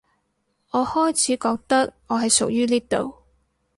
[0.71, 3.13] 我開始覺得我係屬於呢度